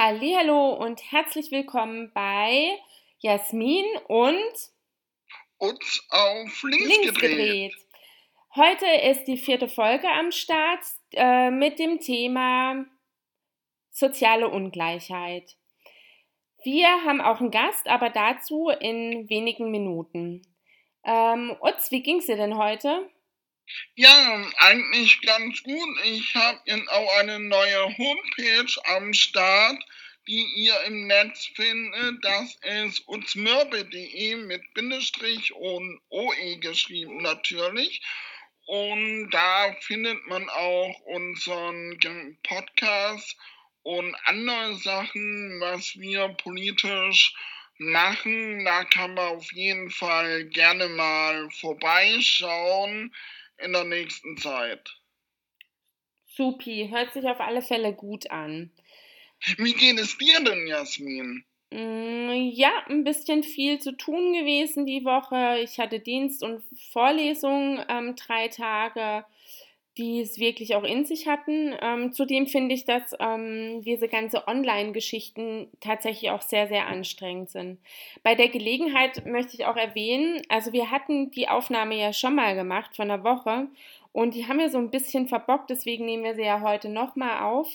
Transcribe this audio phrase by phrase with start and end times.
[0.00, 2.78] Hallo und herzlich willkommen bei
[3.18, 4.44] Jasmin und
[5.56, 7.20] uns auf links, links gedreht.
[7.20, 7.74] gedreht.
[8.54, 10.84] Heute ist die vierte Folge am Start
[11.14, 12.84] äh, mit dem Thema
[13.90, 15.56] soziale Ungleichheit.
[16.62, 20.42] Wir haben auch einen Gast, aber dazu in wenigen Minuten.
[21.02, 23.10] Ähm, Utz, wie ging es dir denn heute?
[23.94, 25.98] Ja, eigentlich ganz gut.
[26.04, 29.84] Ich habe jetzt auch eine neue Homepage am Start,
[30.28, 32.24] die ihr im Netz findet.
[32.24, 38.00] Das ist unsmürbe.de mit Bindestrich und OE geschrieben natürlich.
[38.66, 41.98] Und da findet man auch unseren
[42.44, 43.36] Podcast
[43.82, 47.34] und andere Sachen, was wir politisch
[47.78, 48.64] machen.
[48.64, 53.12] Da kann man auf jeden Fall gerne mal vorbeischauen
[53.58, 54.96] in der nächsten Zeit.
[56.26, 58.70] Supi, hört sich auf alle Fälle gut an.
[59.56, 61.44] Wie geht es dir denn, Jasmin?
[61.70, 65.58] Mm, ja, ein bisschen viel zu tun gewesen die Woche.
[65.60, 69.24] Ich hatte Dienst und Vorlesung ähm, drei Tage,
[69.98, 71.74] die es wirklich auch in sich hatten.
[71.82, 77.78] Ähm, zudem finde ich, dass ähm, diese ganze Online-Geschichten tatsächlich auch sehr, sehr anstrengend sind.
[78.22, 82.54] Bei der Gelegenheit möchte ich auch erwähnen, also wir hatten die Aufnahme ja schon mal
[82.54, 83.66] gemacht von einer Woche
[84.12, 87.42] und die haben wir so ein bisschen verbockt, deswegen nehmen wir sie ja heute nochmal
[87.42, 87.68] auf.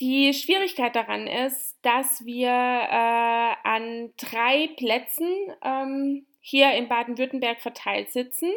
[0.00, 5.28] Die Schwierigkeit daran ist, dass wir äh, an drei Plätzen
[5.62, 8.50] ähm, hier in Baden-Württemberg verteilt sitzen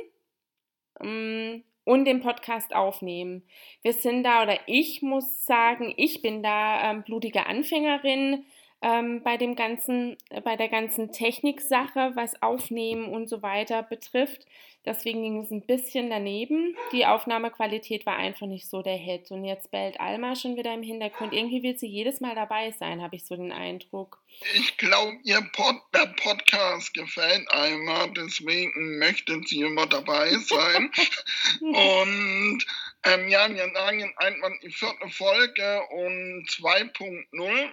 [1.01, 3.43] ähm, und den Podcast aufnehmen.
[3.81, 8.45] Wir sind da, oder ich muss sagen, ich bin da ähm, blutige Anfängerin
[8.83, 14.45] ähm, bei dem ganzen, äh, bei der ganzen Techniksache, was Aufnehmen und so weiter betrifft.
[14.85, 16.75] Deswegen ging es ein bisschen daneben.
[16.91, 19.31] Die Aufnahmequalität war einfach nicht so der Hit.
[19.31, 21.31] Und jetzt bellt Alma schon wieder im Hintergrund.
[21.31, 24.21] Irgendwie will sie jedes Mal dabei sein, habe ich so den Eindruck.
[24.55, 30.91] Ich glaube, ihr Pod der Podcast gefällt Alma, deswegen möchte sie immer dabei sein.
[31.61, 32.65] und
[33.05, 37.69] ähm, ja, wir sagen einfach die vierte Folge und 2.0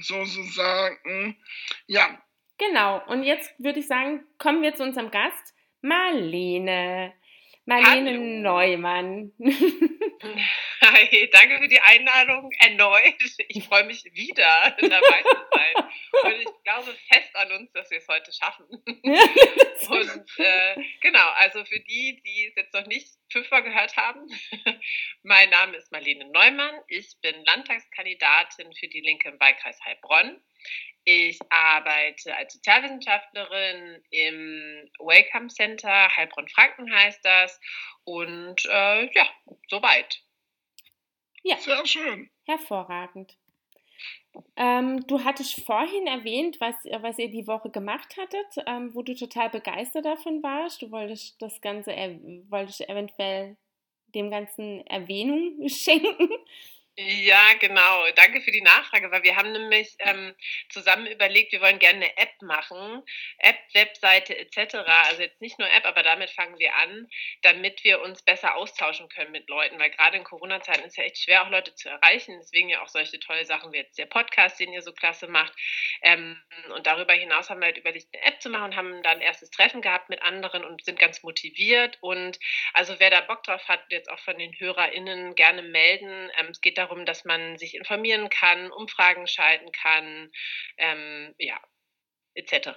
[0.00, 1.36] sozusagen.
[1.86, 2.22] Ja.
[2.58, 5.54] Genau, und jetzt würde ich sagen, kommen wir zu unserem Gast.
[5.82, 7.12] Marlene.
[7.66, 8.22] Marlene Hallo.
[8.22, 9.32] Neumann.
[10.80, 13.14] Hi, danke für die Einladung erneut.
[13.48, 15.88] Ich freue mich wieder dabei zu sein.
[16.22, 18.66] Und ich glaube fest an uns, dass wir es heute schaffen.
[19.88, 24.26] Und äh, genau, also für die, die es jetzt noch nicht fünfmal gehört haben,
[25.22, 26.80] mein Name ist Marlene Neumann.
[26.88, 30.40] Ich bin Landtagskandidatin für die Linke im Wahlkreis Heilbronn.
[31.04, 37.60] Ich arbeite als Sozialwissenschaftlerin im Welcome Center, Heilbronn-Franken heißt das.
[38.04, 39.28] Und äh, ja,
[39.68, 40.22] soweit.
[41.42, 41.58] Ja.
[41.58, 42.30] Sehr schön.
[42.46, 43.36] Hervorragend.
[44.56, 49.14] Ähm, du hattest vorhin erwähnt, was, was ihr die Woche gemacht hattet, ähm, wo du
[49.14, 50.82] total begeistert davon warst.
[50.82, 51.92] Du wolltest das Ganze,
[52.48, 53.56] wolltest eventuell
[54.14, 56.30] dem Ganzen Erwähnung schenken.
[56.96, 58.04] Ja, genau.
[58.14, 60.32] Danke für die Nachfrage, weil wir haben nämlich ähm,
[60.68, 63.02] zusammen überlegt, wir wollen gerne eine App machen,
[63.38, 64.76] App, Webseite etc.
[65.08, 67.08] Also jetzt nicht nur App, aber damit fangen wir an,
[67.42, 71.18] damit wir uns besser austauschen können mit Leuten, weil gerade in Corona-Zeiten ist ja echt
[71.18, 72.38] schwer, auch Leute zu erreichen.
[72.38, 75.52] Deswegen ja auch solche tolle Sachen wie jetzt der Podcast, den ihr so klasse macht.
[76.00, 76.40] Ähm,
[76.76, 79.20] und darüber hinaus haben wir halt überlegt, eine App zu machen und haben da ein
[79.20, 81.98] erstes Treffen gehabt mit anderen und sind ganz motiviert.
[82.02, 82.38] Und
[82.72, 86.30] also wer da Bock drauf hat, jetzt auch von den HörerInnen gerne melden.
[86.38, 90.30] Ähm, es geht da darum, dass man sich informieren kann, Umfragen schalten kann,
[90.76, 91.58] ähm, ja,
[92.34, 92.70] etc.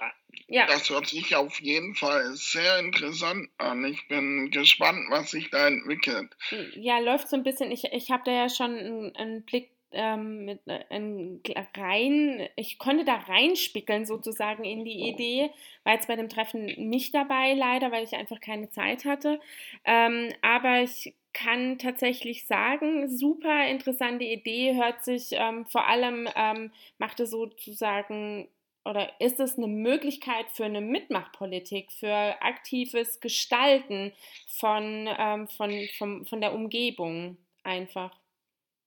[0.46, 0.66] Ja.
[0.66, 3.84] Das hört sich auf jeden Fall sehr interessant an.
[3.84, 6.34] Ich bin gespannt, was sich da entwickelt.
[6.74, 7.70] Ja, läuft so ein bisschen.
[7.70, 10.60] Ich, ich habe da ja schon einen, einen Blick ähm, mit
[10.90, 11.40] ähm,
[11.76, 15.50] rein, ich konnte da reinspickeln sozusagen in die Idee,
[15.84, 19.40] war jetzt bei dem Treffen nicht dabei leider, weil ich einfach keine Zeit hatte.
[19.84, 26.72] Ähm, aber ich kann tatsächlich sagen, super interessante Idee, hört sich ähm, vor allem, ähm,
[26.98, 28.48] macht es sozusagen
[28.84, 32.08] oder ist es eine Möglichkeit für eine Mitmachpolitik, für
[32.42, 34.12] aktives Gestalten
[34.48, 38.17] von, ähm, von, von, von der Umgebung einfach?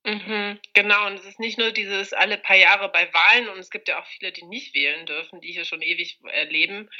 [0.04, 3.70] Mhm, genau, und es ist nicht nur dieses alle paar Jahre bei Wahlen und es
[3.70, 6.90] gibt ja auch viele, die nicht wählen dürfen, die hier schon ewig äh, leben.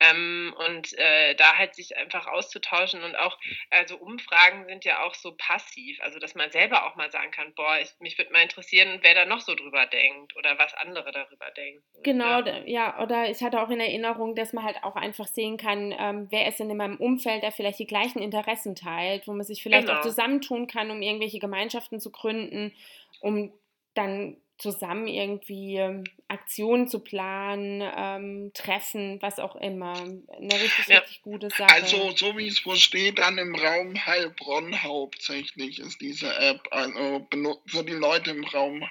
[0.00, 3.38] Ähm, und äh, da halt sich einfach auszutauschen und auch,
[3.70, 7.54] also Umfragen sind ja auch so passiv, also dass man selber auch mal sagen kann,
[7.54, 11.12] boah, ich, mich würde mal interessieren, wer da noch so drüber denkt oder was andere
[11.12, 11.84] darüber denken.
[12.02, 12.62] Genau, ja.
[12.64, 16.26] ja, oder ich hatte auch in Erinnerung, dass man halt auch einfach sehen kann, ähm,
[16.30, 19.62] wer ist denn in meinem Umfeld, der vielleicht die gleichen Interessen teilt, wo man sich
[19.62, 20.00] vielleicht genau.
[20.00, 22.72] auch zusammentun kann, um irgendwelche Gemeinschaften zu gründen gründen,
[23.20, 23.52] um
[23.94, 29.94] dann zusammen irgendwie ähm, Aktionen zu planen, ähm, Treffen, was auch immer.
[29.94, 30.98] Eine richtig, ja.
[30.98, 31.72] richtig gute Sache.
[31.72, 37.26] Also, so wie es versteht, dann im Raum Heilbronn hauptsächlich ist diese App, also
[37.66, 38.86] für die Leute im Raum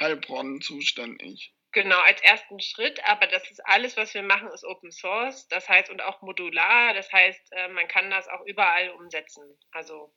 [0.00, 1.52] Heilbronn zuständig.
[1.70, 5.68] Genau, als ersten Schritt, aber das ist alles, was wir machen, ist Open Source, das
[5.68, 9.42] heißt und auch modular, das heißt, äh, man kann das auch überall umsetzen.
[9.70, 10.12] Also.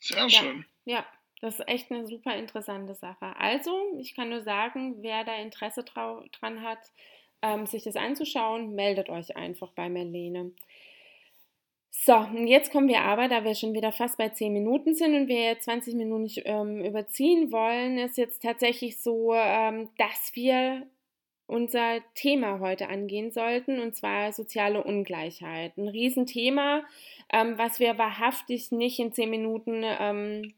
[0.00, 0.66] Sehr schön.
[0.84, 1.06] Ja, ja.
[1.44, 3.36] Das ist echt eine super interessante Sache.
[3.38, 6.78] Also, ich kann nur sagen, wer da Interesse dran hat,
[7.42, 10.52] ähm, sich das anzuschauen, meldet euch einfach bei Marlene.
[11.90, 15.14] So, und jetzt kommen wir aber, da wir schon wieder fast bei 10 Minuten sind
[15.14, 20.34] und wir jetzt 20 Minuten nicht ähm, überziehen wollen, ist jetzt tatsächlich so, ähm, dass
[20.34, 20.86] wir
[21.46, 25.76] unser Thema heute angehen sollten, und zwar soziale Ungleichheit.
[25.76, 26.84] Ein Riesenthema,
[27.30, 30.54] ähm, was wir wahrhaftig nicht in 10 Minuten ähm,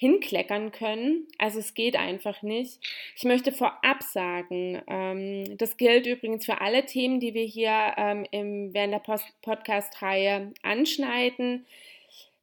[0.00, 1.28] hinkleckern können.
[1.36, 2.80] Also es geht einfach nicht.
[3.16, 8.24] Ich möchte vorab sagen, ähm, das gilt übrigens für alle Themen, die wir hier ähm,
[8.30, 9.02] im, während der
[9.42, 11.66] Podcast-Reihe anschneiden.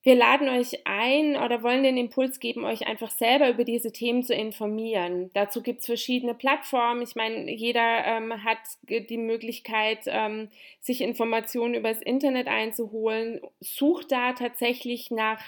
[0.03, 4.21] Wir laden euch ein oder wollen den Impuls geben, euch einfach selber über diese Themen
[4.21, 5.31] zu informieren.
[5.33, 7.01] Dazu gibt es verschiedene Plattformen.
[7.01, 10.49] Ich meine, jeder ähm, hat die Möglichkeit, ähm,
[10.79, 13.41] sich Informationen über das Internet einzuholen.
[13.61, 15.41] Sucht da tatsächlich nach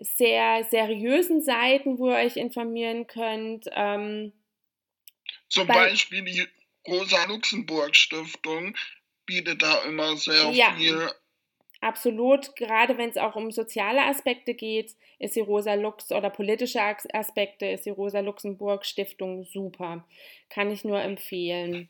[0.00, 3.66] sehr seriösen Seiten, wo ihr euch informieren könnt.
[3.72, 4.32] Ähm,
[5.48, 6.46] Zum Beispiel die
[6.86, 8.76] Rosa-Luxemburg-Stiftung
[9.26, 11.10] bietet da immer sehr ja, viel.
[11.82, 16.80] Absolut, gerade wenn es auch um soziale Aspekte geht, ist die Rosa Lux oder politische
[16.82, 20.06] Aspekte ist die Rosa Luxemburg Stiftung super.
[20.50, 21.88] Kann ich nur empfehlen.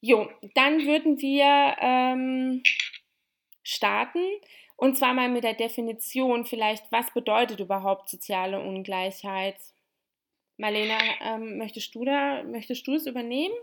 [0.00, 2.62] Jo, dann würden wir ähm,
[3.62, 4.24] starten.
[4.82, 9.54] Und zwar mal mit der Definition vielleicht, was bedeutet überhaupt soziale Ungleichheit?
[10.56, 13.54] Marlena, ähm, möchtest du da, möchtest du es übernehmen?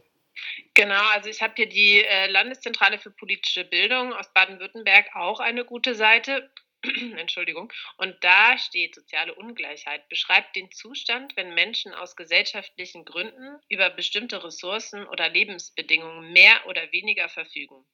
[0.76, 5.66] Genau, also ich habe hier die äh, Landeszentrale für politische Bildung aus Baden-Württemberg auch eine
[5.66, 6.50] gute Seite.
[7.18, 7.72] Entschuldigung.
[7.98, 14.44] Und da steht, soziale Ungleichheit beschreibt den Zustand, wenn Menschen aus gesellschaftlichen Gründen über bestimmte
[14.44, 17.86] Ressourcen oder Lebensbedingungen mehr oder weniger verfügen.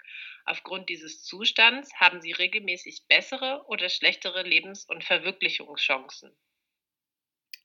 [0.46, 6.36] Aufgrund dieses Zustands haben sie regelmäßig bessere oder schlechtere Lebens- und Verwirklichungschancen.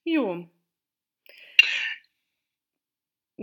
[0.05, 0.49] Jo.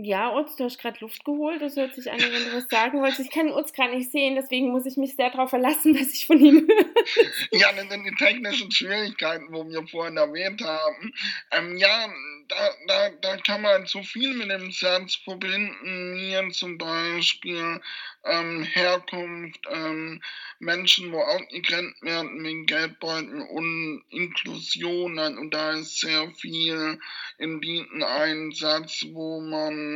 [0.00, 1.60] Ja, Utz, du hast gerade Luft geholt.
[1.60, 3.18] Das hört sich an, wenn du was sagen wolltest.
[3.18, 6.24] Ich kann Utz gerade nicht sehen, deswegen muss ich mich sehr darauf verlassen, was ich
[6.24, 6.84] von ihm höre.
[7.50, 11.12] Ja, das sind die technischen Schwierigkeiten, wo wir vorhin erwähnt haben.
[11.50, 12.08] Ähm, ja,
[12.46, 17.80] da, da, da kann man zu viel mit dem Satz verbinden, wie zum Beispiel
[18.24, 20.20] ähm, Herkunft, ähm,
[20.60, 25.18] Menschen, wo ausgegrenzt werden wegen Geldbeutel und Inklusion.
[25.18, 27.00] Und da ist sehr viel
[27.38, 29.87] in diesem Einsatz, wo man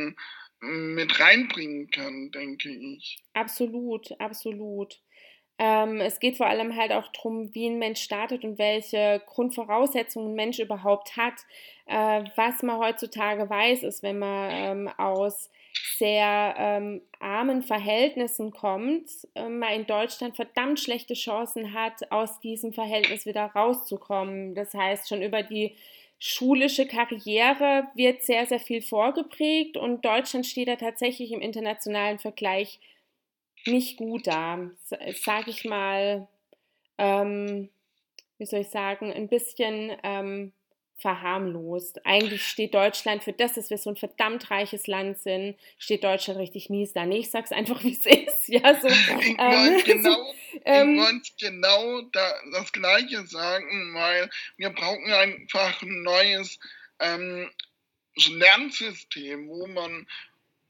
[0.61, 3.17] mit reinbringen kann, denke ich.
[3.33, 4.99] Absolut, absolut.
[5.59, 10.31] Ähm, es geht vor allem halt auch darum, wie ein Mensch startet und welche Grundvoraussetzungen
[10.31, 11.35] ein Mensch überhaupt hat.
[11.85, 15.51] Äh, was man heutzutage weiß, ist, wenn man ähm, aus
[15.97, 22.73] sehr ähm, armen Verhältnissen kommt, äh, man in Deutschland verdammt schlechte Chancen hat, aus diesem
[22.73, 24.55] Verhältnis wieder rauszukommen.
[24.55, 25.75] Das heißt, schon über die
[26.19, 32.79] schulische Karriere wird sehr, sehr viel vorgeprägt und Deutschland steht da tatsächlich im internationalen Vergleich
[33.65, 34.71] nicht gut da.
[35.21, 36.27] Sage ich mal,
[36.97, 37.69] ähm,
[38.37, 40.53] wie soll ich sagen, ein bisschen ähm,
[40.97, 42.05] verharmlost.
[42.05, 46.39] Eigentlich steht Deutschland für das, dass wir so ein verdammt reiches Land sind, steht Deutschland
[46.39, 47.05] richtig mies da.
[47.05, 48.47] Nee, ich sag's einfach, wie es ist.
[48.47, 50.15] Ja, so, ähm, wollte genau,
[50.65, 56.59] ähm, wollt genau da, das Gleiche sagen, weil wir brauchen einfach ein neues
[56.99, 57.49] ähm,
[58.15, 60.07] Lernsystem, wo man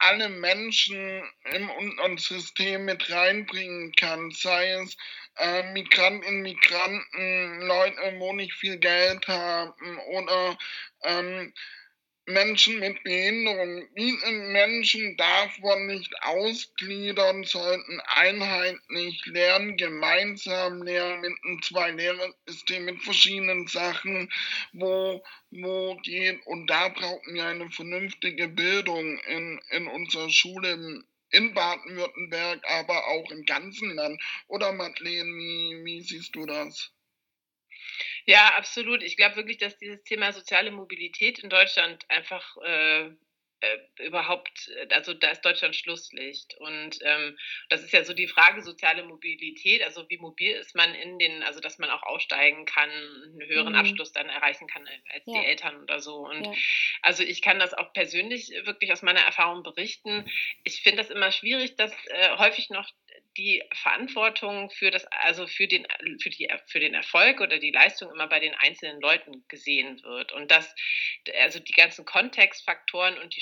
[0.03, 1.23] alle Menschen
[1.53, 4.97] im System mit reinbringen kann, sei es
[5.37, 10.57] äh, Migranten, Migranten, Leute, wo nicht viel Geld haben oder
[11.03, 11.53] ähm,
[12.25, 13.85] Menschen mit Behinderung.
[13.97, 23.01] Diese Menschen darf man nicht ausgliedern, sollten einheitlich lernen, gemeinsam lernen mit einem Zwei-Lehrer-System mit
[23.01, 24.31] verschiedenen Sachen,
[24.71, 26.45] wo, wo geht.
[26.45, 33.31] Und da brauchen wir eine vernünftige Bildung in, in unserer Schule in Baden-Württemberg, aber auch
[33.31, 34.21] im ganzen Land.
[34.47, 36.91] Oder Madeleine, wie, wie siehst du das?
[38.25, 39.03] Ja, absolut.
[39.03, 43.09] Ich glaube wirklich, dass dieses Thema soziale Mobilität in Deutschland einfach äh,
[43.63, 46.55] äh, überhaupt, also da ist Deutschland Schlusslicht.
[46.59, 47.37] Und ähm,
[47.69, 51.43] das ist ja so die Frage soziale Mobilität, also wie mobil ist man in den,
[51.43, 53.79] also dass man auch aussteigen kann, einen höheren mhm.
[53.79, 55.39] Abschluss dann erreichen kann als ja.
[55.39, 56.27] die Eltern oder so.
[56.27, 56.53] Und ja.
[57.03, 60.29] also ich kann das auch persönlich wirklich aus meiner Erfahrung berichten.
[60.65, 62.89] Ich finde das immer schwierig, dass äh, häufig noch
[63.37, 65.87] die Verantwortung für das, also für den,
[66.21, 70.31] für die, für den Erfolg oder die Leistung immer bei den einzelnen Leuten gesehen wird.
[70.31, 70.73] Und dass,
[71.41, 73.41] also die ganzen Kontextfaktoren und die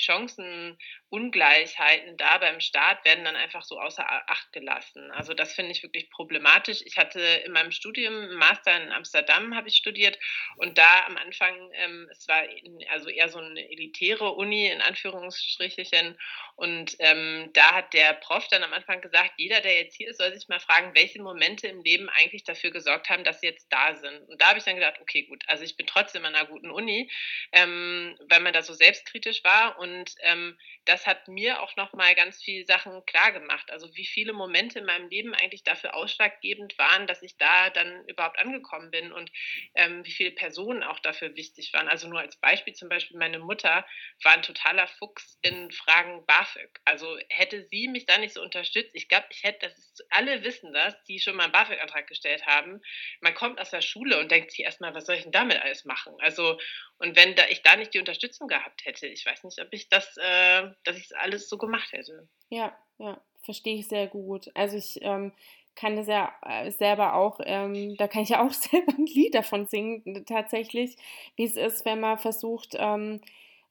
[1.12, 5.10] Chancenungleichheiten da beim Staat werden dann einfach so außer Acht gelassen.
[5.12, 6.82] Also das finde ich wirklich problematisch.
[6.84, 10.18] Ich hatte in meinem Studium, Master in Amsterdam habe ich studiert
[10.56, 12.42] und da am Anfang, ähm, es war
[12.90, 16.16] also eher so eine elitäre Uni in Anführungsstrichen
[16.56, 20.18] und ähm, da hat der Prof dann am Anfang gesagt, jeder, der jetzt hier ist,
[20.18, 23.66] soll sich mal fragen, welche Momente im Leben eigentlich dafür gesorgt haben, dass sie jetzt
[23.70, 24.28] da sind.
[24.28, 26.70] Und da habe ich dann gedacht, okay, gut, also ich bin trotzdem an einer guten
[26.70, 27.10] Uni,
[27.52, 29.78] ähm, weil man da so selbstkritisch war.
[29.78, 33.70] Und ähm, das hat mir auch nochmal ganz viele Sachen klar gemacht.
[33.70, 38.04] Also wie viele Momente in meinem Leben eigentlich dafür ausschlaggebend waren, dass ich da dann
[38.08, 39.30] überhaupt angekommen bin und
[39.74, 41.88] ähm, wie viele Personen auch dafür wichtig waren.
[41.88, 43.86] Also nur als Beispiel zum Beispiel, meine Mutter
[44.22, 46.80] war ein totaler Fuchs in Fragen BAföG.
[46.84, 50.42] Also hätte sie mich da nicht so unterstützt, ich glaube, ich hätte, das ist, alle
[50.42, 52.80] wissen das, die schon mal einen BAföG-Antrag gestellt haben.
[53.20, 55.84] Man kommt aus der Schule und denkt sich erstmal, was soll ich denn damit alles
[55.84, 56.14] machen?
[56.18, 56.58] Also,
[57.02, 59.88] und wenn da, ich da nicht die Unterstützung gehabt hätte, ich weiß nicht, ob ich
[59.88, 62.28] das, äh, dass ich alles so gemacht hätte.
[62.48, 64.50] Ja, ja, verstehe ich sehr gut.
[64.54, 65.32] Also ich ähm,
[65.74, 69.34] kann das ja äh, selber auch, ähm, da kann ich ja auch selber ein Lied
[69.34, 70.96] davon singen, tatsächlich,
[71.34, 73.20] wie es ist, wenn man versucht, ähm,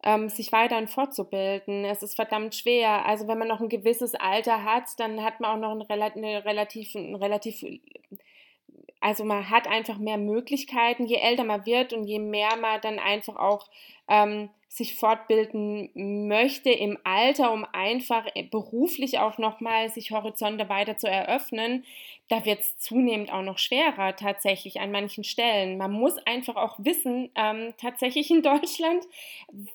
[0.04, 1.86] ähm, sich weiterhin fortzubilden.
[1.86, 3.06] Es ist verdammt schwer.
[3.06, 6.44] Also wenn man noch ein gewisses Alter hat, dann hat man auch noch ein, eine
[6.44, 7.64] relativ, ein relativ,
[9.02, 13.00] also man hat einfach mehr Möglichkeiten, je älter man wird und je mehr man dann
[13.00, 13.68] einfach auch
[14.12, 20.98] ähm, sich fortbilden möchte im Alter, um einfach äh, beruflich auch nochmal sich Horizonte weiter
[20.98, 21.84] zu eröffnen,
[22.32, 25.78] da wird es zunehmend auch noch schwerer tatsächlich an manchen Stellen.
[25.78, 29.04] Man muss einfach auch wissen, ähm, tatsächlich in Deutschland,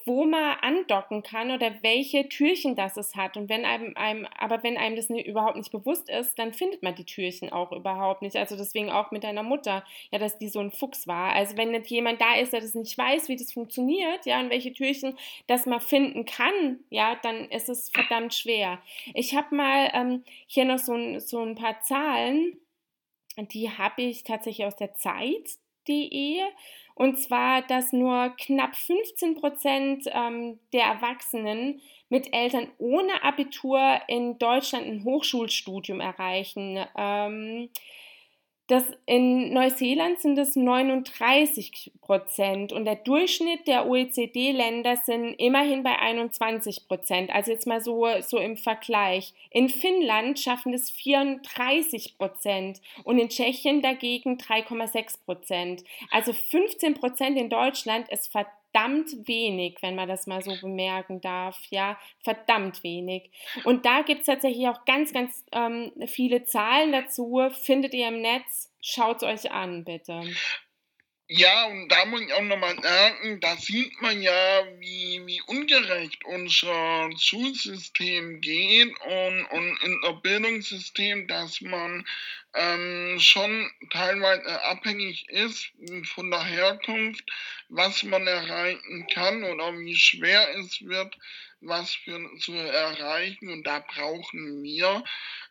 [0.06, 3.36] wo man andocken kann oder welche Türchen das es hat.
[3.36, 6.94] Und wenn einem, einem aber wenn einem das überhaupt nicht bewusst ist, dann findet man
[6.94, 8.36] die Türchen auch überhaupt nicht.
[8.36, 11.34] Also deswegen auch mit deiner Mutter, ja, dass die so ein Fuchs war.
[11.34, 14.50] Also wenn nicht jemand da ist, der das nicht weiß, wie das funktioniert, ja, und
[14.50, 15.16] welche Türchen
[15.46, 18.78] das man finden kann, ja, dann ist es verdammt schwer.
[19.14, 22.58] Ich habe mal ähm, hier noch so ein, so ein paar Zahlen
[23.36, 26.40] die habe ich tatsächlich aus der Zeit.de.
[26.94, 34.38] Und zwar, dass nur knapp 15 Prozent ähm, der Erwachsenen mit Eltern ohne Abitur in
[34.38, 36.82] Deutschland ein Hochschulstudium erreichen.
[36.96, 37.68] Ähm,
[38.68, 45.96] das in Neuseeland sind es 39 Prozent und der Durchschnitt der OECD-Länder sind immerhin bei
[45.96, 47.30] 21 Prozent.
[47.30, 49.34] Also jetzt mal so, so im Vergleich.
[49.50, 55.84] In Finnland schaffen es 34 Prozent und in Tschechien dagegen 3,6 Prozent.
[56.10, 61.20] Also 15 Prozent in Deutschland ist verdammt verdammt wenig, wenn man das mal so bemerken
[61.20, 61.58] darf.
[61.70, 63.30] Ja, verdammt wenig.
[63.64, 67.40] Und da gibt es tatsächlich auch ganz, ganz ähm, viele Zahlen dazu.
[67.62, 68.70] Findet ihr im Netz?
[68.82, 70.22] Schaut euch an, bitte.
[71.28, 76.24] Ja, und da muss ich auch nochmal sagen, da sieht man ja, wie, wie ungerecht
[76.24, 82.06] unser Schulsystem geht und, und in der Bildungssystem, dass man
[82.56, 85.70] ähm, schon teilweise abhängig ist
[86.14, 87.24] von der Herkunft,
[87.68, 91.16] was man erreichen kann oder wie schwer es wird,
[91.60, 93.50] was für, zu erreichen.
[93.50, 95.04] Und da brauchen wir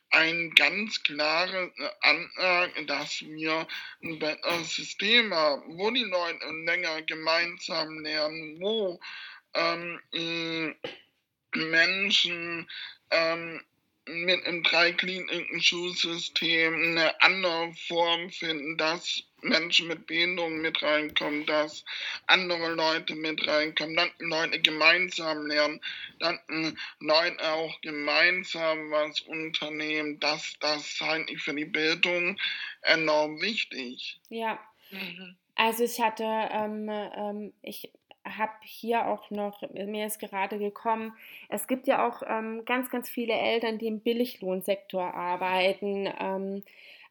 [0.09, 3.67] ein ganz klare äh, Anlage, dass wir
[4.01, 8.99] ein besseres System haben, wo die Leute länger gemeinsam lernen, wo
[9.53, 10.75] ähm,
[11.53, 12.67] Menschen
[13.11, 13.61] ähm,
[14.07, 21.85] mit einem dreigliedrigen Schulsystem eine andere Form finden, dass Menschen mit Behinderungen mit reinkommen, dass
[22.27, 25.81] andere Leute mit reinkommen, dann Leute gemeinsam lernen,
[26.19, 26.39] dann
[26.99, 30.19] Leute auch gemeinsam was unternehmen.
[30.19, 32.37] Das, das halte ich für die Bildung
[32.81, 34.19] enorm wichtig.
[34.29, 34.59] Ja.
[34.91, 35.35] Mhm.
[35.55, 37.89] Also ich hatte, ähm, ähm, ich
[38.25, 41.13] habe hier auch noch, mir ist gerade gekommen,
[41.49, 46.09] es gibt ja auch ähm, ganz, ganz viele Eltern, die im Billiglohnsektor arbeiten.
[46.19, 46.63] Ähm,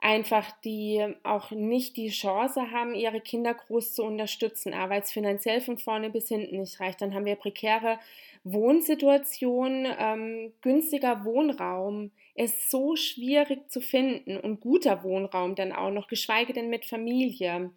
[0.05, 5.63] einfach die auch nicht die Chance haben, ihre Kinder groß zu unterstützen, aber es finanziell
[5.63, 7.01] von vorne bis hinten nicht reicht.
[7.01, 7.99] Dann haben wir prekäre
[8.45, 16.07] Wohnsituationen, ähm, günstiger Wohnraum ist so schwierig zu finden und guter Wohnraum dann auch noch,
[16.07, 17.71] geschweige denn mit Familie.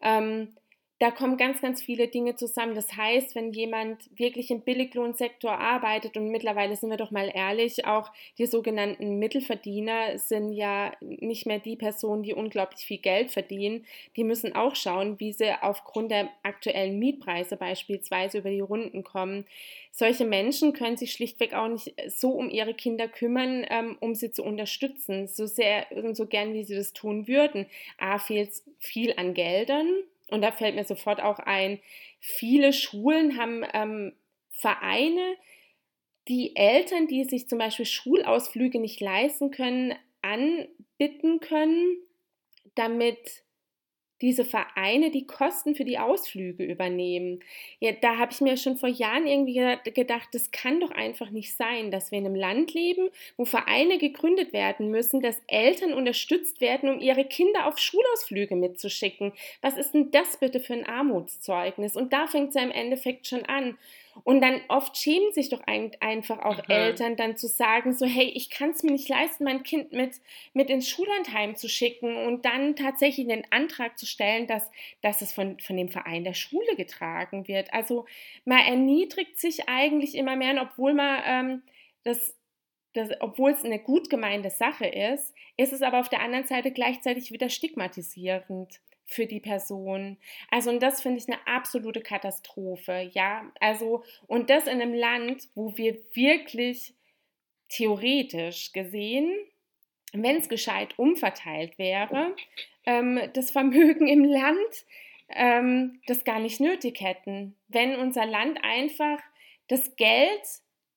[0.00, 0.56] Ähm,
[0.98, 2.74] da kommen ganz, ganz viele Dinge zusammen.
[2.74, 7.84] Das heißt, wenn jemand wirklich im Billiglohnsektor arbeitet und mittlerweile sind wir doch mal ehrlich,
[7.84, 13.84] auch die sogenannten Mittelverdiener sind ja nicht mehr die Personen, die unglaublich viel Geld verdienen.
[14.16, 19.44] Die müssen auch schauen, wie sie aufgrund der aktuellen Mietpreise beispielsweise über die Runden kommen.
[19.90, 24.30] Solche Menschen können sich schlichtweg auch nicht so um ihre Kinder kümmern, ähm, um sie
[24.30, 27.66] zu unterstützen, so sehr und so gern, wie sie das tun würden.
[27.98, 29.88] A, fehlt viel an Geldern
[30.30, 31.80] und da fällt mir sofort auch ein,
[32.20, 34.16] viele Schulen haben ähm,
[34.50, 35.36] Vereine,
[36.28, 41.98] die Eltern, die sich zum Beispiel Schulausflüge nicht leisten können, anbitten können,
[42.74, 43.44] damit
[44.20, 47.40] diese Vereine die Kosten für die Ausflüge übernehmen.
[47.80, 49.60] Ja, da habe ich mir schon vor Jahren irgendwie
[49.92, 53.98] gedacht, das kann doch einfach nicht sein, dass wir in einem Land leben, wo Vereine
[53.98, 59.32] gegründet werden müssen, dass Eltern unterstützt werden, um ihre Kinder auf Schulausflüge mitzuschicken.
[59.60, 61.96] Was ist denn das bitte für ein Armutszeugnis?
[61.96, 63.76] Und da fängt es ja im Endeffekt schon an.
[64.24, 66.74] Und dann oft schämen sich doch ein, einfach auch mhm.
[66.74, 70.16] Eltern dann zu sagen, so, hey, ich kann es mir nicht leisten, mein Kind mit,
[70.52, 74.70] mit ins Schullandheim zu schicken und dann tatsächlich den Antrag zu stellen, dass,
[75.02, 77.72] dass es von, von dem Verein der Schule getragen wird.
[77.72, 78.06] Also
[78.44, 81.62] man erniedrigt sich eigentlich immer mehr, und obwohl man ähm,
[82.04, 82.36] das
[82.96, 86.72] das, obwohl es eine gut gemeinte Sache ist, ist es aber auf der anderen Seite
[86.72, 90.18] gleichzeitig wieder stigmatisierend für die Person.
[90.50, 93.50] Also, und das finde ich eine absolute Katastrophe, ja.
[93.60, 96.94] Also, und das in einem Land, wo wir wirklich
[97.68, 99.32] theoretisch gesehen,
[100.12, 102.34] wenn es gescheit umverteilt wäre,
[102.84, 104.84] ähm, das Vermögen im Land
[105.28, 107.56] ähm, das gar nicht nötig hätten.
[107.68, 109.18] Wenn unser Land einfach
[109.68, 110.42] das Geld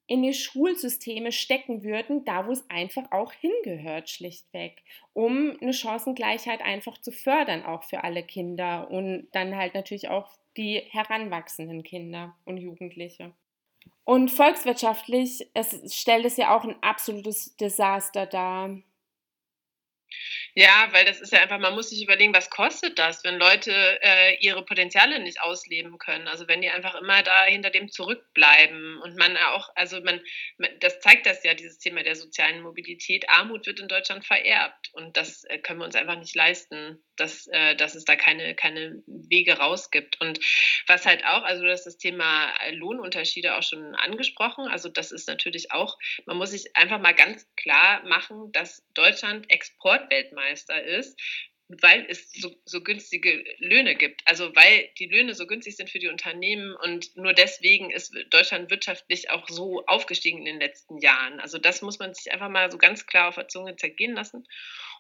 [0.10, 6.62] in die Schulsysteme stecken würden, da wo es einfach auch hingehört, schlichtweg, um eine Chancengleichheit
[6.62, 12.36] einfach zu fördern, auch für alle Kinder und dann halt natürlich auch die heranwachsenden Kinder
[12.44, 13.34] und Jugendliche.
[14.04, 18.76] Und volkswirtschaftlich, es stellt es ja auch ein absolutes Desaster dar.
[20.60, 23.72] Ja, weil das ist ja einfach, man muss sich überlegen, was kostet das, wenn Leute
[24.02, 26.28] äh, ihre Potenziale nicht ausleben können.
[26.28, 30.20] Also wenn die einfach immer da hinter dem zurückbleiben und man auch, also man,
[30.82, 33.30] das zeigt das ja, dieses Thema der sozialen Mobilität.
[33.30, 37.48] Armut wird in Deutschland vererbt und das äh, können wir uns einfach nicht leisten, dass,
[37.48, 40.20] äh, dass es da keine, keine Wege raus gibt.
[40.20, 40.40] Und
[40.88, 44.68] was halt auch, also du hast das Thema Lohnunterschiede auch schon angesprochen.
[44.68, 49.50] Also das ist natürlich auch, man muss sich einfach mal ganz klar machen, dass Deutschland
[49.50, 51.20] Exportweltmeister Weltmeister ist,
[51.68, 54.22] weil es so, so, günstige Löhne gibt.
[54.26, 58.72] Also weil die Löhne so günstig sind für die Unternehmen und nur deswegen ist Deutschland
[58.72, 61.40] wirtschaftlich auch so aufgestiegen in den letzten Jahren.
[61.40, 64.48] Also das muss man sich einfach mal so ganz klar auf der Zunge zergehen lassen.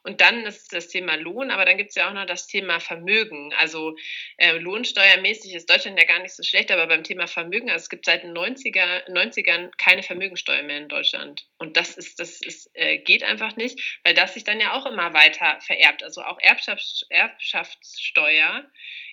[0.04, 2.80] Und dann ist das Thema Lohn, aber dann gibt es ja auch noch das Thema
[2.80, 3.54] Vermögen.
[3.60, 3.96] Also
[4.38, 7.90] äh, lohnsteuermäßig ist Deutschland ja gar nicht so schlecht, aber beim Thema Vermögen, also es
[7.90, 11.48] gibt seit den 90er, 90ern keine Vermögensteuer mehr in Deutschland.
[11.58, 14.86] Und das ist, das ist, äh, geht einfach nicht, weil das sich dann ja auch
[14.86, 16.04] immer weiter vererbt.
[16.04, 18.66] Also auch Erbschafts Erbschaftssteuer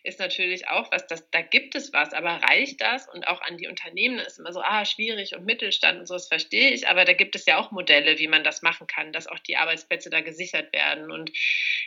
[0.07, 3.09] ist natürlich auch was, das, da gibt es was, aber reicht das?
[3.09, 6.29] Und auch an die Unternehmen ist immer so, ah, schwierig und Mittelstand und so, das
[6.29, 9.27] verstehe ich, aber da gibt es ja auch Modelle, wie man das machen kann, dass
[9.27, 11.11] auch die Arbeitsplätze da gesichert werden.
[11.11, 11.31] Und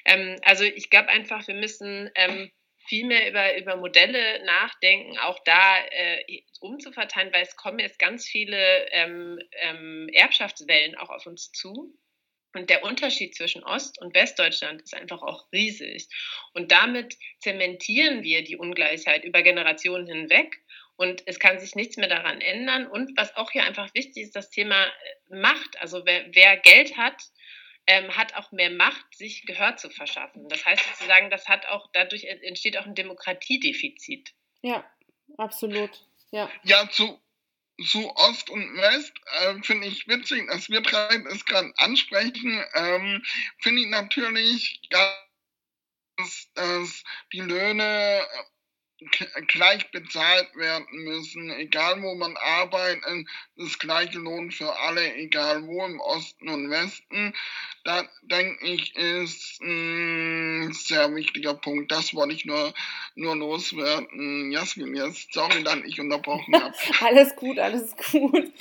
[0.05, 2.51] ähm, also ich glaube einfach, wir müssen ähm,
[2.89, 8.27] viel mehr über, über Modelle nachdenken, auch da äh, umzuverteilen, weil es kommen jetzt ganz
[8.27, 11.95] viele ähm, ähm, Erbschaftswellen auch auf uns zu.
[12.53, 16.07] Und der Unterschied zwischen Ost- und Westdeutschland ist einfach auch riesig.
[16.53, 20.61] Und damit zementieren wir die Ungleichheit über Generationen hinweg.
[20.95, 22.87] Und es kann sich nichts mehr daran ändern.
[22.87, 25.79] Und was auch hier einfach wichtig ist, das Thema äh, Macht.
[25.79, 27.21] Also wer, wer Geld hat,
[27.87, 30.49] ähm, hat auch mehr Macht, sich Gehör zu verschaffen.
[30.49, 34.33] Das heißt sozusagen, das hat auch, dadurch entsteht auch ein Demokratiedefizit.
[34.61, 34.83] Ja,
[35.37, 36.05] absolut.
[36.31, 37.19] Ja, ja zu,
[37.83, 42.63] so Ost und West äh, finde ich witzig, dass wir drei das gerade ansprechen.
[42.73, 43.23] Ähm,
[43.59, 48.21] finde ich natürlich, dass, dass die Löhne
[49.47, 55.85] gleich bezahlt werden müssen, egal wo man arbeitet, das gleiche Lohn für alle, egal wo
[55.85, 57.33] im Osten und Westen.
[57.83, 61.91] Da denke ich, ist ein sehr wichtiger Punkt.
[61.91, 62.73] Das wollte ich nur,
[63.15, 64.51] nur loswerden.
[64.51, 66.75] Jasmin, jetzt sorry, dass ich unterbrochen habe.
[67.01, 68.51] alles gut, alles gut.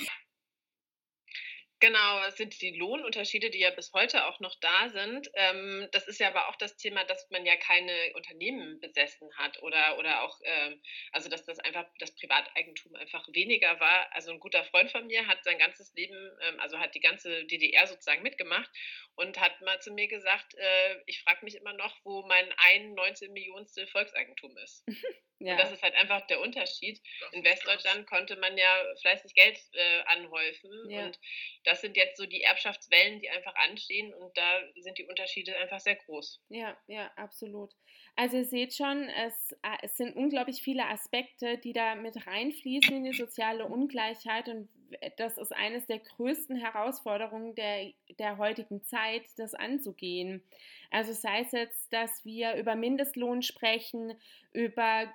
[1.81, 5.29] Genau, es sind die Lohnunterschiede, die ja bis heute auch noch da sind.
[5.33, 9.63] Ähm, das ist ja aber auch das Thema, dass man ja keine Unternehmen besessen hat
[9.63, 10.81] oder, oder auch, ähm,
[11.13, 14.13] also dass das einfach das Privateigentum einfach weniger war.
[14.13, 17.45] Also ein guter Freund von mir hat sein ganzes Leben, ähm, also hat die ganze
[17.45, 18.69] DDR sozusagen mitgemacht
[19.15, 22.93] und hat mal zu mir gesagt, äh, ich frage mich immer noch, wo mein ein
[22.93, 24.83] 19 Millionstel Volkseigentum ist.
[25.39, 25.53] Ja.
[25.53, 27.01] Und das ist halt einfach der Unterschied.
[27.31, 30.71] In Westdeutschland konnte man ja fleißig Geld äh, anhäufen.
[30.89, 31.05] Ja.
[31.05, 31.19] Und
[31.63, 34.13] das sind jetzt so die Erbschaftswellen, die einfach anstehen.
[34.13, 36.41] Und da sind die Unterschiede einfach sehr groß.
[36.49, 37.73] Ja, ja, absolut.
[38.19, 42.93] Also ihr seht schon, es, äh, es sind unglaublich viele Aspekte, die da mit reinfließen
[42.93, 44.49] in die soziale Ungleichheit.
[44.49, 44.67] Und
[45.15, 50.43] das ist eines der größten Herausforderungen der, der heutigen Zeit, das anzugehen.
[50.91, 54.11] Also sei es jetzt, dass wir über Mindestlohn sprechen,
[54.51, 55.05] über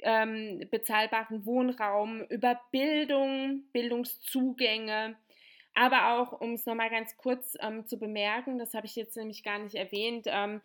[0.00, 5.16] ähm, bezahlbaren Wohnraum, über Bildung, Bildungszugänge,
[5.78, 9.44] aber auch, um es nochmal ganz kurz ähm, zu bemerken, das habe ich jetzt nämlich
[9.44, 10.60] gar nicht erwähnt, ähm,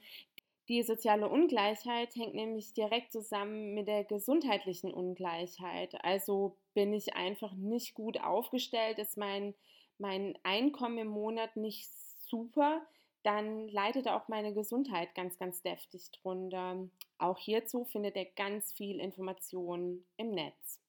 [0.70, 5.96] die soziale Ungleichheit hängt nämlich direkt zusammen mit der gesundheitlichen Ungleichheit.
[6.04, 9.54] Also bin ich einfach nicht gut aufgestellt, ist mein,
[9.98, 11.90] mein Einkommen im Monat nicht
[12.30, 12.82] super,
[13.24, 16.88] dann leidet auch meine Gesundheit ganz, ganz deftig drunter.
[17.18, 20.82] Auch hierzu findet ihr ganz viel Informationen im Netz.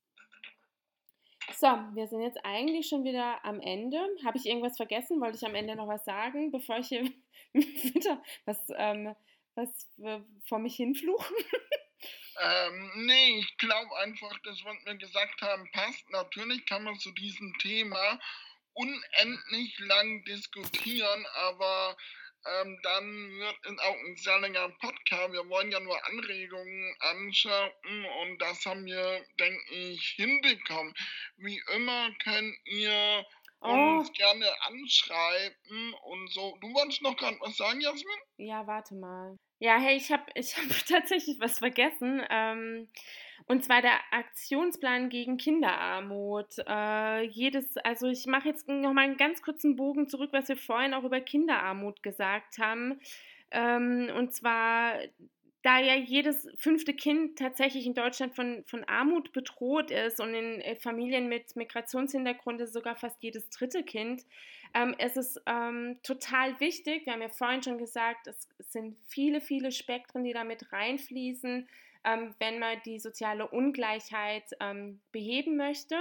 [1.53, 3.99] So, wir sind jetzt eigentlich schon wieder am Ende.
[4.25, 5.21] Habe ich irgendwas vergessen?
[5.21, 7.05] Wollte ich am Ende noch was sagen, bevor ich hier
[8.45, 9.15] was, ähm,
[9.57, 9.71] was
[10.49, 11.37] vor mich hinfluchen?
[12.41, 16.11] Ähm, nee, ich glaube einfach, das, was wir gesagt haben, passt.
[16.11, 18.21] Natürlich kann man zu diesem Thema
[18.73, 21.97] unendlich lang diskutieren, aber
[22.47, 25.33] ähm, dann wird es auch ein sehr länger Podcast.
[25.33, 30.93] Wir wollen ja nur Anregungen anschauen und das haben wir, denke ich, hinbekommen.
[31.37, 33.25] Wie immer könnt ihr
[33.61, 33.69] oh.
[33.69, 36.59] uns gerne anschreiben und so.
[36.61, 38.19] Du wolltest noch gerade was sagen, Jasmin?
[38.37, 39.39] Ja, warte mal.
[39.59, 42.23] Ja, hey, ich habe ich hab tatsächlich was vergessen.
[42.31, 42.89] Ähm,
[43.47, 46.57] und zwar der Aktionsplan gegen Kinderarmut.
[46.67, 50.95] Äh, jedes, also ich mache jetzt nochmal einen ganz kurzen Bogen zurück, was wir vorhin
[50.95, 53.01] auch über Kinderarmut gesagt haben.
[53.51, 54.95] Ähm, und zwar,
[55.65, 60.61] da ja jedes fünfte Kind tatsächlich in Deutschland von, von Armut bedroht ist und in
[60.61, 64.25] äh, Familien mit Migrationshintergrund ist sogar fast jedes dritte Kind,
[64.75, 69.41] ähm, es ist ähm, total wichtig, wir haben ja vorhin schon gesagt, es sind viele,
[69.41, 71.67] viele Spektren, die da mit reinfließen
[72.05, 75.97] ähm, wenn man die soziale Ungleichheit ähm, beheben möchte.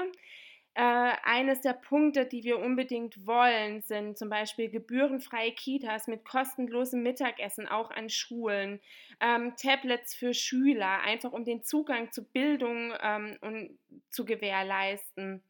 [0.75, 7.03] Äh, eines der Punkte, die wir unbedingt wollen, sind zum Beispiel gebührenfreie Kitas mit kostenlosem
[7.03, 8.79] Mittagessen auch an Schulen,
[9.19, 13.77] ähm, Tablets für Schüler, einfach um den Zugang zu Bildung ähm, und,
[14.09, 15.43] zu gewährleisten.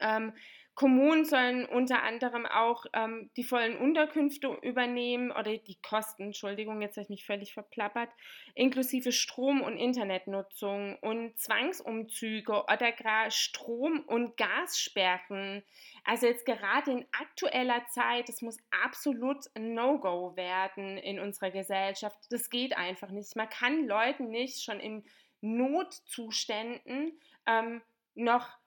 [0.00, 0.32] Ähm,
[0.74, 6.96] Kommunen sollen unter anderem auch ähm, die vollen Unterkünfte übernehmen oder die Kosten, Entschuldigung, jetzt
[6.96, 8.08] habe ich mich völlig verplappert,
[8.54, 15.62] inklusive Strom- und Internetnutzung und Zwangsumzüge oder gar Strom- und Gassperren.
[16.04, 22.16] Also jetzt gerade in aktueller Zeit, das muss absolut No-Go werden in unserer Gesellschaft.
[22.30, 23.36] Das geht einfach nicht.
[23.36, 25.04] Man kann Leuten nicht schon in
[25.42, 27.82] Notzuständen ähm,
[28.14, 28.61] noch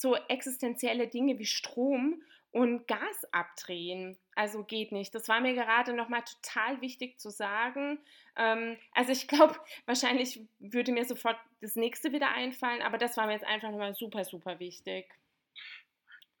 [0.00, 4.18] so existenzielle Dinge wie Strom und Gas abdrehen.
[4.34, 5.14] Also geht nicht.
[5.14, 7.98] Das war mir gerade nochmal total wichtig zu sagen.
[8.36, 13.26] Ähm, also ich glaube, wahrscheinlich würde mir sofort das nächste wieder einfallen, aber das war
[13.26, 15.06] mir jetzt einfach nochmal super, super wichtig.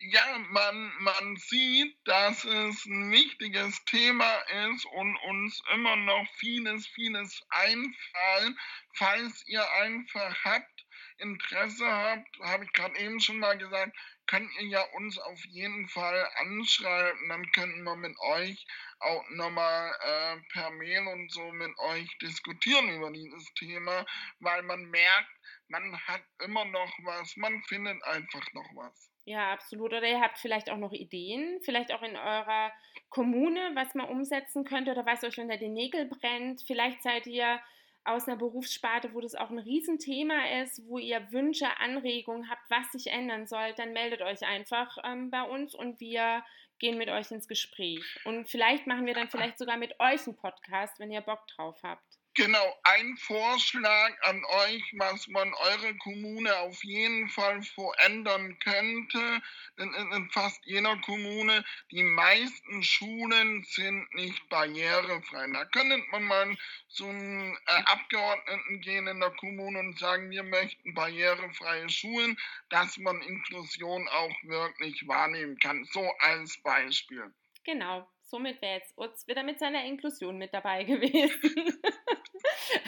[0.02, 4.34] Ja, man, man sieht, dass es ein wichtiges Thema
[4.70, 8.58] ist und uns immer noch vieles, vieles einfallen,
[8.94, 10.86] falls ihr einfach habt,
[11.20, 15.88] Interesse habt, habe ich gerade eben schon mal gesagt, könnt ihr ja uns auf jeden
[15.88, 17.28] Fall anschreiben.
[17.28, 18.66] Dann könnten wir mit euch
[19.00, 24.06] auch nochmal äh, per Mail und so mit euch diskutieren über dieses Thema,
[24.38, 25.30] weil man merkt,
[25.68, 29.10] man hat immer noch was, man findet einfach noch was.
[29.24, 29.92] Ja, absolut.
[29.92, 32.72] Oder ihr habt vielleicht auch noch Ideen, vielleicht auch in eurer
[33.10, 36.62] Kommune, was man umsetzen könnte oder was euch unter den Nägeln brennt.
[36.66, 37.60] Vielleicht seid ihr
[38.04, 42.90] aus einer Berufssparte, wo das auch ein Riesenthema ist, wo ihr Wünsche, Anregungen habt, was
[42.92, 46.42] sich ändern soll, dann meldet euch einfach ähm, bei uns und wir
[46.78, 48.02] gehen mit euch ins Gespräch.
[48.24, 51.78] Und vielleicht machen wir dann vielleicht sogar mit euch einen Podcast, wenn ihr Bock drauf
[51.82, 52.19] habt.
[52.34, 59.42] Genau, ein Vorschlag an euch, was man eure Kommune auf jeden Fall verändern könnte.
[59.76, 65.48] Denn in fast jeder Kommune, die meisten Schulen sind nicht barrierefrei.
[65.52, 66.56] Da könnte man mal
[66.88, 72.38] zu einem äh, Abgeordneten gehen in der Kommune und sagen, wir möchten barrierefreie Schulen,
[72.68, 75.84] dass man Inklusion auch wirklich wahrnehmen kann.
[75.86, 77.34] So als Beispiel.
[77.64, 81.80] Genau, somit wäre jetzt Utz wieder mit seiner Inklusion mit dabei gewesen.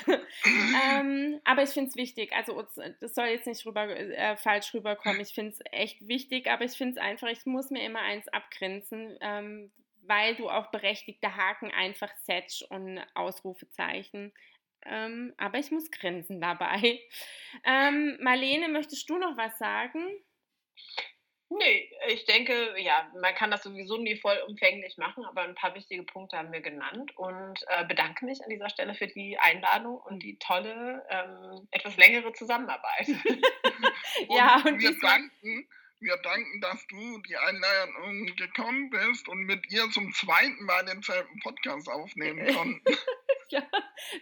[0.85, 4.73] ähm, aber ich finde es wichtig, also Utz, das soll jetzt nicht rüber, äh, falsch
[4.75, 8.01] rüberkommen, ich finde es echt wichtig, aber ich finde es einfach, ich muss mir immer
[8.01, 14.33] eins abgrenzen, ähm, weil du auch berechtigte Haken einfach setzt und Ausrufezeichen.
[14.85, 17.01] ähm, aber ich muss grinsen dabei.
[17.65, 20.09] Ähm, Marlene, möchtest du noch was sagen?
[21.59, 26.03] Nee, ich denke, ja, man kann das sowieso nie vollumfänglich machen, aber ein paar wichtige
[26.03, 30.23] Punkte haben wir genannt und äh, bedanke mich an dieser Stelle für die Einladung und
[30.23, 33.07] die tolle, ähm, etwas längere Zusammenarbeit.
[34.31, 35.69] ja, und wir danken,
[36.01, 41.39] wir danken, dass du die Einladung gekommen bist und mit ihr zum zweiten Mal denselben
[41.41, 42.83] Podcast aufnehmen konnten.
[43.53, 43.63] Ja,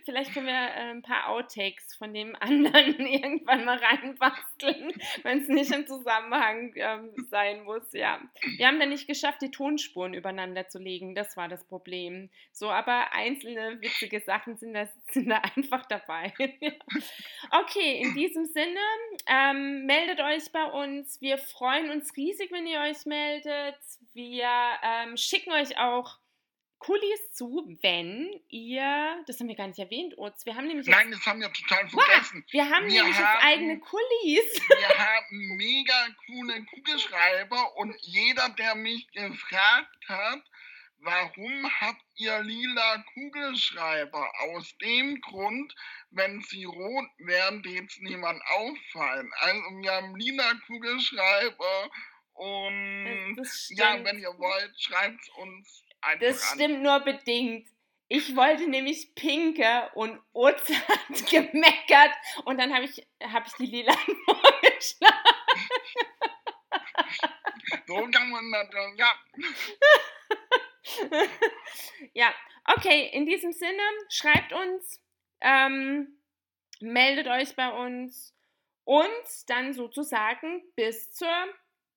[0.04, 5.48] vielleicht können wir äh, ein paar Outtakes von dem anderen irgendwann mal reinbasteln, wenn es
[5.48, 7.92] nicht im Zusammenhang ähm, sein muss.
[7.92, 8.20] Ja,
[8.56, 11.14] wir haben dann nicht geschafft, die Tonspuren übereinander zu legen.
[11.14, 12.30] Das war das Problem.
[12.52, 16.32] So, aber einzelne witzige Sachen sind da, sind da einfach dabei.
[17.52, 18.80] okay, in diesem Sinne
[19.26, 21.20] ähm, meldet euch bei uns.
[21.20, 23.78] Wir freuen uns riesig, wenn ihr euch meldet.
[24.12, 24.48] Wir
[24.82, 26.18] ähm, schicken euch auch
[26.80, 30.96] Kulis zu, wenn ihr, das haben wir gar nicht erwähnt, Utz, wir haben nämlich jetzt,
[30.96, 32.42] Nein, das haben wir total vergessen.
[32.42, 34.62] Wow, wir haben wir nämlich haben, jetzt eigene Kulis.
[34.68, 40.42] Wir haben mega coole Kugelschreiber und jeder, der mich gefragt hat,
[41.00, 44.32] warum habt ihr lila Kugelschreiber?
[44.48, 45.74] Aus dem Grund,
[46.10, 49.30] wenn sie rot wären, wird es niemand auffallen.
[49.40, 51.90] Also wir haben lila Kugelschreiber
[52.32, 53.36] und
[53.68, 56.82] ja, wenn ihr wollt, schreibt uns Einfach das stimmt an.
[56.82, 57.68] nur bedingt.
[58.12, 62.10] Ich wollte nämlich pinke und Oze hat gemeckert
[62.44, 63.92] und dann habe ich, hab ich die lila
[64.24, 65.16] vorgeschlagen.
[67.86, 69.14] So kann man das, ja.
[72.14, 72.34] ja,
[72.64, 75.00] okay, in diesem Sinne, schreibt uns,
[75.40, 76.20] ähm,
[76.80, 78.34] meldet euch bei uns
[78.84, 81.46] und dann sozusagen bis zur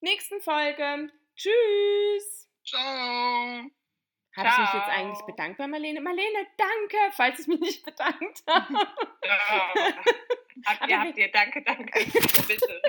[0.02, 1.12] nächsten Folge.
[1.36, 2.50] Tschüss.
[2.64, 3.72] Ciao.
[4.36, 6.02] Habe ich mich jetzt eigentlich bedankt bei Marlene?
[6.02, 8.74] Marlene, danke, falls ich mich nicht bedankt habe.
[9.24, 9.94] Ja.
[10.66, 12.06] Habt ihr, habt ihr, danke, danke.
[12.48, 12.82] Bitte.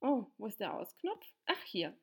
[0.00, 1.26] Oh, wo ist der Ausknopf?
[1.46, 1.96] Ach, hier.